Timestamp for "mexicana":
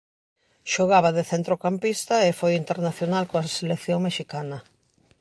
4.07-4.57